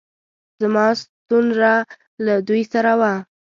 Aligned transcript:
زما 0.61 0.85
ستونره 1.01 1.73
له 2.25 2.33
دوی 2.47 2.61
سره 2.73 2.91
وه 2.99 3.13